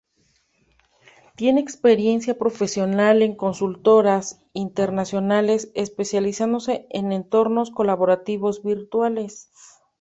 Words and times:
Tiene 1.35 1.61
experiencia 1.61 2.35
profesional 2.35 3.21
en 3.21 3.35
consultoras 3.35 4.43
internacionales, 4.53 5.69
especializándose 5.75 6.87
en 6.89 7.11
entornos 7.11 7.69
colaborativos 7.69 8.63
virtuales. 8.63 9.51